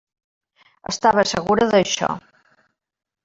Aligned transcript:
Estava 0.93 1.25
segura 1.31 1.67
d'això. 1.75 2.09